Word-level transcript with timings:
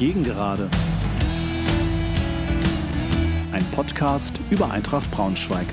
Gegengerade. 0.00 0.70
Ein 3.52 3.64
Podcast 3.72 4.32
über 4.48 4.70
Eintracht 4.70 5.10
Braunschweig. 5.10 5.66